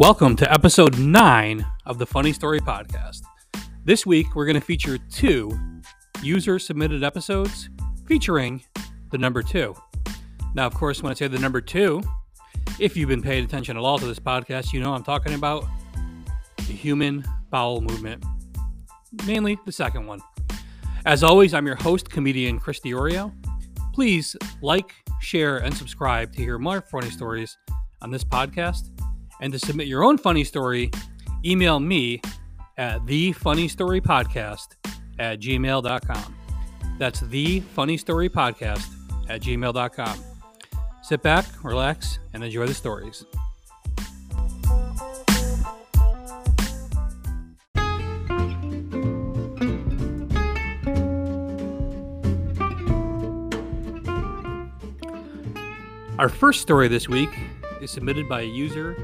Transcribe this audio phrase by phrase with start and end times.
[0.00, 3.20] Welcome to episode 9 of the Funny Story Podcast.
[3.84, 5.50] This week, we're going to feature two
[6.22, 7.68] user submitted episodes
[8.06, 8.64] featuring
[9.10, 9.76] the number two.
[10.54, 12.00] Now, of course, when I say the number two,
[12.78, 15.66] if you've been paying attention at all to this podcast, you know I'm talking about
[16.56, 18.24] the human bowel movement,
[19.26, 20.22] mainly the second one.
[21.04, 23.34] As always, I'm your host, comedian Chris Diorio.
[23.92, 27.58] Please like, share, and subscribe to hear more funny stories
[28.00, 28.88] on this podcast.
[29.40, 30.90] And to submit your own funny story,
[31.44, 32.20] email me
[32.76, 34.76] at thefunnystorypodcast
[35.18, 36.34] at gmail.com.
[36.98, 38.86] That's the funny story podcast
[39.28, 40.18] at gmail.com.
[41.02, 43.24] Sit back, relax, and enjoy the stories.
[56.18, 57.30] Our first story this week
[57.80, 58.94] is submitted by a user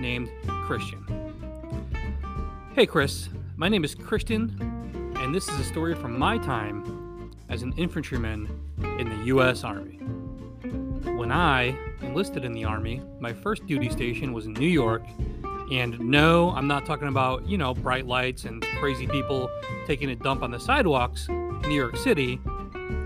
[0.00, 0.30] named
[0.64, 1.04] Christian.
[2.74, 7.62] Hey Chris, my name is Christian, and this is a story from my time as
[7.62, 8.48] an infantryman
[8.98, 9.62] in the U.S.
[9.62, 9.98] Army.
[11.16, 15.02] When I enlisted in the Army, my first duty station was in New York,
[15.70, 19.50] and no, I'm not talking about, you know, bright lights and crazy people
[19.86, 22.40] taking a dump on the sidewalks in New York City.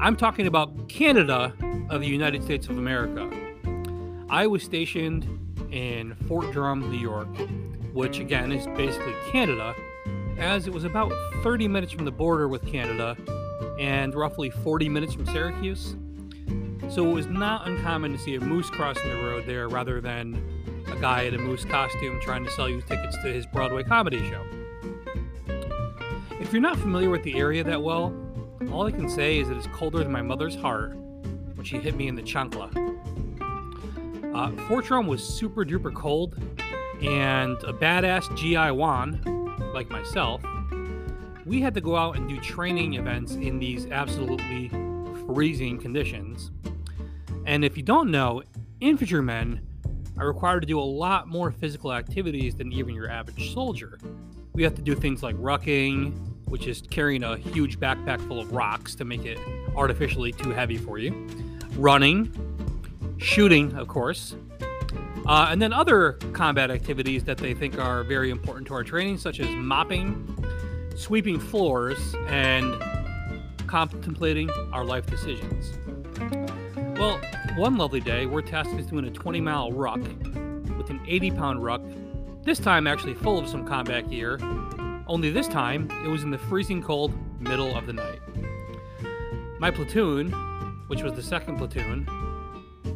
[0.00, 1.54] I'm talking about Canada
[1.88, 3.30] of the United States of America.
[4.28, 5.39] I was stationed
[5.72, 7.28] in Fort Drum, New York,
[7.92, 9.74] which again is basically Canada,
[10.38, 11.12] as it was about
[11.42, 13.16] 30 minutes from the border with Canada
[13.78, 15.96] and roughly 40 minutes from Syracuse.
[16.88, 20.42] So it was not uncommon to see a moose crossing the road there rather than
[20.88, 24.18] a guy in a moose costume trying to sell you tickets to his Broadway comedy
[24.28, 24.44] show.
[26.40, 28.12] If you're not familiar with the area that well,
[28.72, 31.94] all I can say is it is colder than my mother's heart when she hit
[31.94, 32.89] me in the chancla.
[34.40, 36.34] Uh, Fort Drum was super duper cold,
[37.02, 39.20] and a badass GI Juan,
[39.74, 40.42] like myself,
[41.44, 44.70] we had to go out and do training events in these absolutely
[45.26, 46.52] freezing conditions.
[47.44, 48.42] And if you don't know,
[48.80, 49.60] infantrymen
[50.16, 53.98] are required to do a lot more physical activities than even your average soldier.
[54.54, 58.52] We have to do things like rucking, which is carrying a huge backpack full of
[58.52, 59.38] rocks to make it
[59.76, 61.28] artificially too heavy for you,
[61.76, 62.49] running,
[63.20, 64.34] shooting, of course,
[65.26, 69.18] uh, and then other combat activities that they think are very important to our training,
[69.18, 70.26] such as mopping,
[70.96, 72.82] sweeping floors, and
[73.66, 75.78] contemplating our life decisions.
[76.98, 77.20] Well,
[77.56, 80.00] one lovely day, we're tasked with doing a 20 mile ruck
[80.76, 81.82] with an 80 pound ruck,
[82.42, 84.38] this time actually full of some combat gear,
[85.06, 88.20] only this time it was in the freezing cold middle of the night.
[89.58, 90.30] My platoon,
[90.88, 92.06] which was the second platoon,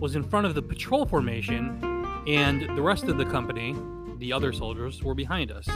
[0.00, 1.80] was in front of the patrol formation,
[2.26, 3.76] and the rest of the company,
[4.18, 5.68] the other soldiers, were behind us.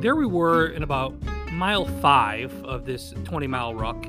[0.00, 1.14] There we were in about
[1.52, 4.06] mile five of this 20 mile ruck,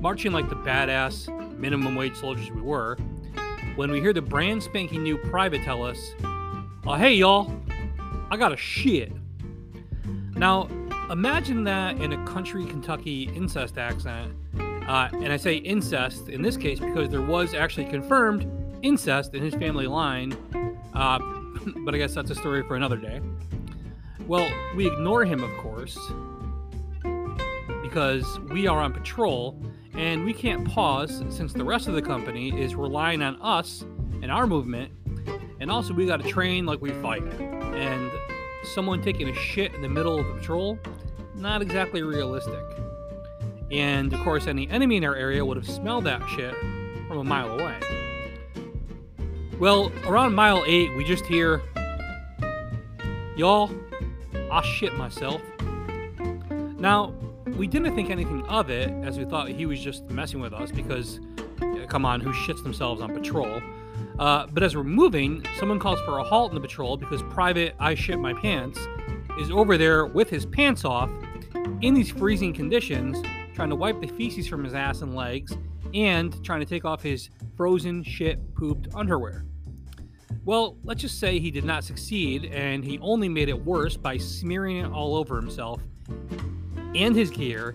[0.00, 1.28] marching like the badass
[1.58, 2.96] minimum wage soldiers we were,
[3.76, 6.14] when we hear the brand spanking new private tell us,
[6.86, 7.52] oh, hey, y'all,
[8.30, 9.12] I got a shit.
[10.34, 10.68] Now,
[11.10, 14.34] imagine that in a country Kentucky incest accent
[14.88, 18.50] uh, and I say incest in this case because there was actually confirmed
[18.82, 20.32] incest in his family line,
[20.94, 21.18] uh,
[21.84, 23.20] but I guess that's a story for another day.
[24.26, 25.98] Well, we ignore him, of course,
[27.82, 29.62] because we are on patrol
[29.94, 33.82] and we can't pause since the rest of the company is relying on us
[34.22, 34.92] and our movement.
[35.60, 37.22] And also, we got to train like we fight.
[37.22, 38.10] And
[38.62, 40.78] someone taking a shit in the middle of the patrol,
[41.34, 42.62] not exactly realistic.
[43.70, 46.54] And of course, any enemy in our area would have smelled that shit
[47.06, 47.76] from a mile away.
[49.58, 51.60] Well, around mile 8, we just hear,
[53.36, 53.70] Y'all,
[54.50, 55.42] I shit myself.
[56.78, 57.14] Now,
[57.56, 60.70] we didn't think anything of it, as we thought he was just messing with us
[60.70, 61.20] because,
[61.88, 63.60] come on, who shits themselves on patrol?
[64.18, 67.74] Uh, but as we're moving, someone calls for a halt in the patrol because Private
[67.78, 68.78] I Shit My Pants
[69.38, 71.10] is over there with his pants off
[71.80, 73.16] in these freezing conditions
[73.58, 75.52] trying to wipe the feces from his ass and legs,
[75.92, 79.44] and trying to take off his frozen, shit, pooped underwear.
[80.44, 84.16] Well, let's just say he did not succeed, and he only made it worse by
[84.16, 85.82] smearing it all over himself
[86.94, 87.74] and his gear.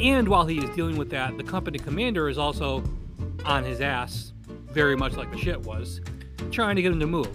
[0.00, 2.82] And while he is dealing with that, the company commander is also
[3.44, 4.32] on his ass,
[4.72, 6.00] very much like the shit was,
[6.50, 7.30] trying to get him to move.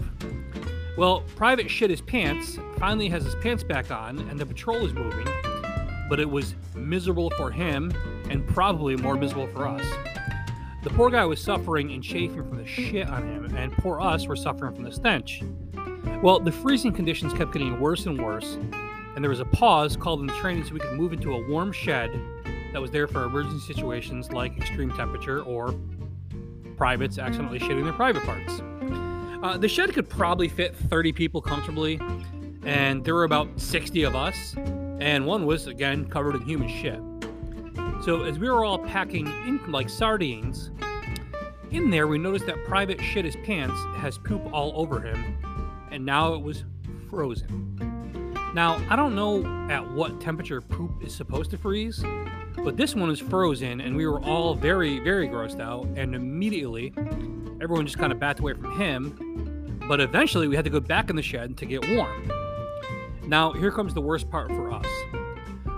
[0.98, 4.92] Well, Private shit his pants, finally has his pants back on, and the patrol is
[4.92, 5.26] moving
[6.10, 7.92] but it was miserable for him
[8.30, 9.86] and probably more miserable for us.
[10.84, 14.28] The poor guy was suffering and chafing from the shit on him, and poor us
[14.28, 15.42] were suffering from the stench.
[16.22, 18.60] Well, the freezing conditions kept getting worse and worse,
[19.16, 21.48] and there was a pause called in the training so we could move into a
[21.50, 22.12] warm shed
[22.72, 25.74] that was there for emergency situations like extreme temperature or
[26.78, 28.62] privates accidentally shitting their private parts.
[29.42, 32.00] Uh, the shed could probably fit 30 people comfortably,
[32.64, 34.56] and there were about 60 of us,
[35.00, 37.00] and one was, again, covered in human shit.
[38.04, 40.72] So as we were all packing in like sardines,
[41.72, 45.38] in there we noticed that Private shit his pants has poop all over him,
[45.92, 46.64] and now it was
[47.10, 47.72] frozen.
[48.54, 52.04] Now, I don't know at what temperature poop is supposed to freeze,
[52.64, 56.94] but this one is frozen, and we were all very, very grossed out, and immediately
[57.62, 59.80] everyone just kind of backed away from him.
[59.90, 62.32] But eventually, we had to go back in the shed to get warm.
[63.28, 64.86] Now, here comes the worst part for us.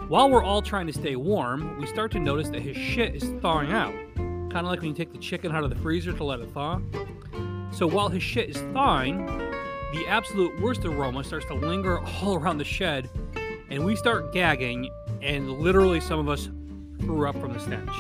[0.09, 3.23] While we're all trying to stay warm, we start to notice that his shit is
[3.41, 3.93] thawing out.
[4.15, 6.49] Kind of like when you take the chicken out of the freezer to let it
[6.51, 6.79] thaw.
[7.71, 9.25] So while his shit is thawing,
[9.93, 13.09] the absolute worst aroma starts to linger all around the shed,
[13.69, 14.89] and we start gagging,
[15.21, 16.49] and literally some of us
[16.99, 17.91] threw up from the stench.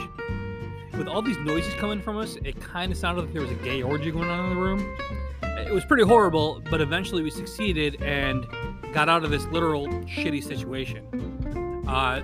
[0.97, 3.55] With all these noises coming from us, it kind of sounded like there was a
[3.55, 4.97] gay orgy going on in the room.
[5.43, 8.45] It was pretty horrible, but eventually we succeeded and
[8.93, 11.83] got out of this literal shitty situation.
[11.87, 12.21] Uh,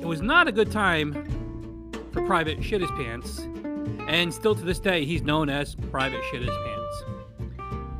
[0.00, 1.12] it was not a good time
[2.12, 3.40] for Private Shit His Pants,
[4.08, 7.04] and still to this day, he's known as Private Shit His Pants.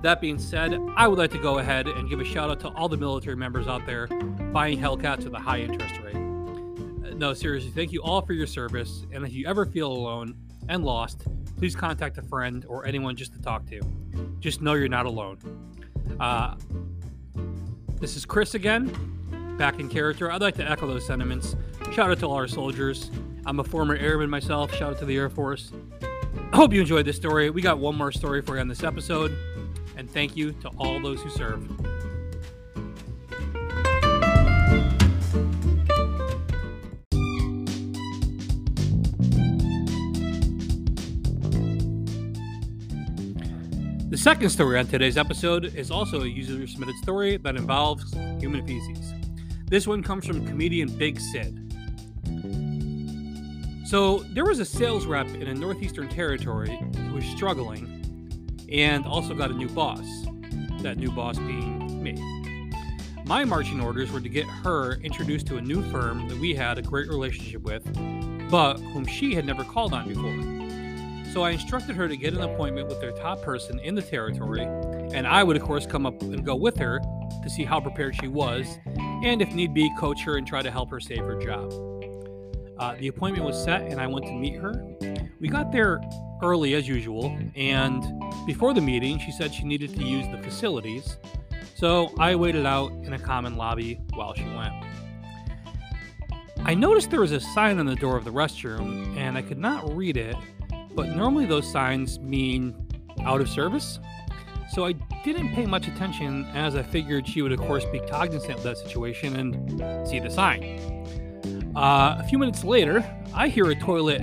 [0.03, 2.69] That being said, I would like to go ahead and give a shout out to
[2.69, 4.07] all the military members out there
[4.53, 6.15] buying Hellcats with a high interest rate.
[6.15, 9.05] Uh, no, seriously, thank you all for your service.
[9.13, 10.37] And if you ever feel alone
[10.69, 11.27] and lost,
[11.57, 13.81] please contact a friend or anyone just to talk to.
[14.39, 15.39] Just know you're not alone.
[16.21, 16.55] Uh,
[17.99, 20.31] this is Chris again, back in character.
[20.31, 21.57] I'd like to echo those sentiments.
[21.93, 23.11] Shout out to all our soldiers.
[23.47, 24.75] I'm a former airman myself.
[24.75, 25.73] Shout out to the Air Force.
[26.53, 27.51] I hope you enjoyed this story.
[27.51, 29.37] We got one more story for you on this episode
[29.97, 31.86] and thank you to all those who serve.
[44.17, 48.67] The second story on today's episode is also a user submitted story that involves human
[48.67, 49.13] feces.
[49.67, 51.55] This one comes from comedian Big Sid.
[53.85, 59.35] So, there was a sales rep in a Northeastern territory who was struggling and also
[59.35, 60.07] got a new boss.
[60.81, 62.15] That new boss being me.
[63.27, 66.79] My marching orders were to get her introduced to a new firm that we had
[66.79, 67.85] a great relationship with,
[68.51, 70.56] but whom she had never called on before.
[71.37, 74.63] So I instructed her to get an appointment with their top person in the territory,
[74.63, 76.99] and I would, of course, come up and go with her
[77.43, 78.79] to see how prepared she was,
[79.23, 81.75] and if need be, coach her and try to help her save her job.
[82.79, 84.83] Uh, the appointment was set, and I went to meet her.
[85.39, 86.01] We got there
[86.43, 88.03] early as usual, and
[88.47, 91.19] before the meeting, she said she needed to use the facilities,
[91.75, 94.73] so I waited out in a common lobby while she went.
[96.65, 99.59] I noticed there was a sign on the door of the restroom, and I could
[99.59, 100.35] not read it,
[100.97, 102.75] but normally those signs mean
[103.25, 104.01] out of service.
[104.71, 104.93] So I
[105.25, 108.79] didn't pay much attention as I figured she would, of course, be cognizant of that
[108.79, 110.81] situation and see the sign.
[111.77, 113.05] Uh, a few minutes later,
[113.35, 114.23] I hear a toilet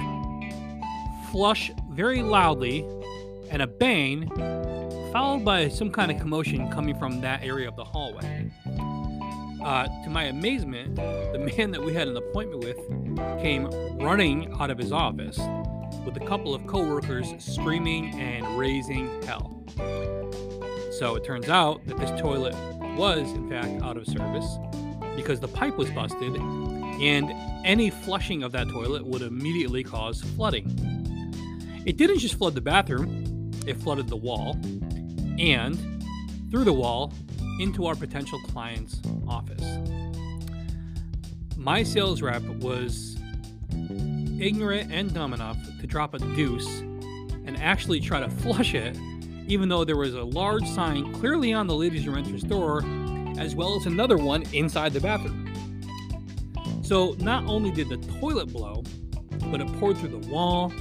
[1.32, 2.86] flush very loudly
[3.50, 4.28] and a bang,
[5.14, 8.52] followed by some kind of commotion coming from that area of the hallway.
[9.64, 12.78] Uh, to my amazement, the man that we had an appointment with
[13.42, 13.66] came
[14.00, 15.40] running out of his office
[16.06, 19.64] with a couple of coworkers screaming and raising hell.
[21.00, 22.56] So it turns out that this toilet
[22.98, 24.58] was, in fact, out of service
[25.16, 27.32] because the pipe was busted, and
[27.66, 30.66] any flushing of that toilet would immediately cause flooding.
[31.86, 34.58] It didn't just flood the bathroom, it flooded the wall
[35.40, 35.78] and
[36.52, 37.14] through the wall
[37.60, 39.64] into our potential client's office.
[41.58, 43.18] My sales rep was
[44.40, 46.68] ignorant and dumb enough to drop a deuce
[47.46, 48.98] and actually try to flush it,
[49.48, 52.84] even though there was a large sign clearly on the ladies' room entrance door,
[53.38, 55.50] as well as another one inside the bathroom.
[56.84, 58.84] So not only did the toilet blow,
[59.52, 60.72] but it poured through the wall,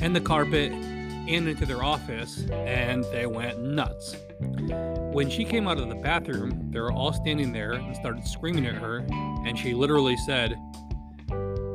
[0.00, 4.16] and the carpet and into their office, and they went nuts.
[5.12, 8.66] When she came out of the bathroom, they were all standing there and started screaming
[8.66, 9.04] at her,
[9.44, 10.56] and she literally said,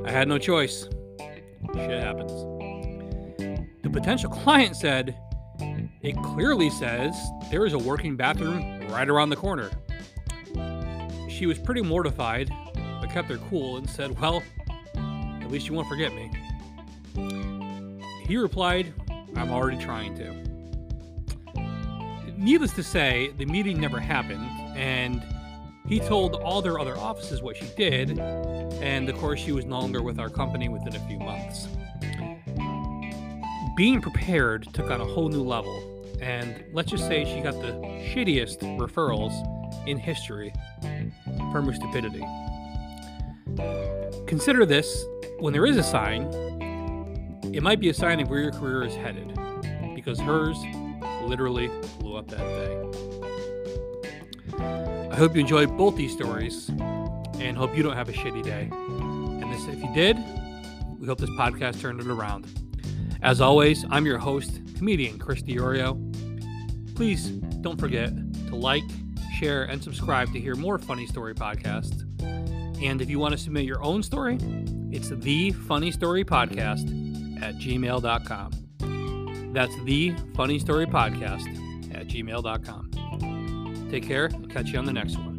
[0.05, 0.87] I had no choice.
[1.75, 2.31] Shit happens.
[3.83, 5.15] The potential client said,
[6.01, 7.15] It clearly says
[7.51, 9.69] there is a working bathroom right around the corner.
[11.29, 12.49] She was pretty mortified,
[13.01, 14.41] but kept her cool and said, Well,
[14.95, 16.31] at least you won't forget me.
[18.25, 18.93] He replied,
[19.35, 20.33] I'm already trying to.
[22.37, 25.21] needless to say, the meeting never happened, and
[25.87, 29.79] he told all their other offices what she did, and of course, she was no
[29.79, 31.67] longer with our company within a few months.
[33.77, 37.73] Being prepared took on a whole new level, and let's just say she got the
[38.13, 39.33] shittiest referrals
[39.87, 40.53] in history
[41.51, 42.25] from her stupidity.
[44.27, 45.05] Consider this
[45.39, 46.23] when there is a sign,
[47.53, 49.37] it might be a sign of where your career is headed,
[49.93, 50.57] because hers
[51.23, 52.81] literally blew up that day.
[54.59, 56.69] I hope you enjoyed both these stories
[57.39, 58.69] and hope you don't have a shitty day.
[58.71, 60.17] And this, if you did,
[60.99, 62.47] we hope this podcast turned it around.
[63.21, 65.97] As always, I'm your host, comedian Chris Diorio.
[66.95, 68.09] Please don't forget
[68.47, 68.83] to like,
[69.37, 72.01] share, and subscribe to hear more funny story podcasts.
[72.83, 74.37] And if you want to submit your own story,
[74.91, 78.51] it's the funny story podcast at gmail.com.
[79.53, 81.47] That's the funny story podcast
[81.95, 82.94] at gmail.com.
[83.95, 84.29] Take care.
[84.33, 85.34] I'll catch you on the next one.